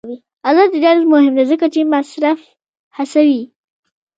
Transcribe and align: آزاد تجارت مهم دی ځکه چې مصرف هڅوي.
آزاد 0.49 0.69
تجارت 0.75 1.03
مهم 1.13 1.33
دی 1.37 1.43
ځکه 1.51 1.65
چې 1.73 1.89
مصرف 1.93 2.39
هڅوي. 2.97 3.41